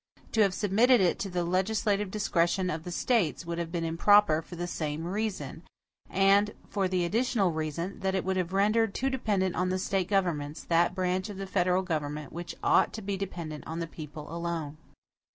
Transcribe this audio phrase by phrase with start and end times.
[0.31, 4.41] To have submitted it to the legislative discretion of the States, would have been improper
[4.41, 5.61] for the same reason;
[6.09, 10.07] and for the additional reason that it would have rendered too dependent on the State
[10.07, 14.35] governments that branch of the federal government which ought to be dependent on the people
[14.35, 14.77] alone.